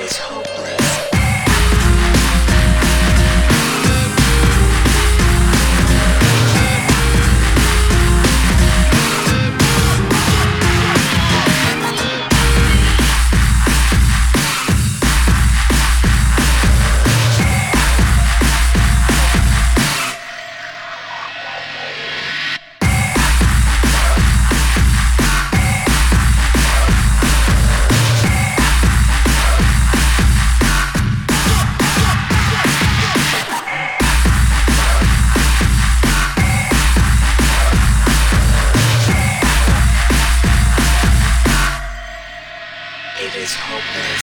[0.00, 0.47] is hope.